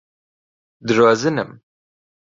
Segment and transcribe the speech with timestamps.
[0.87, 1.49] درۆزنم.